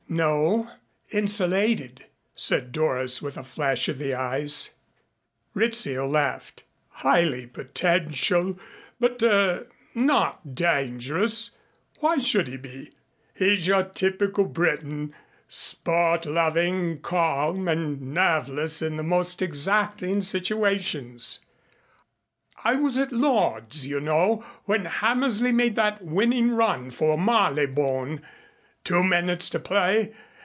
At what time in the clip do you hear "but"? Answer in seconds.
8.99-9.23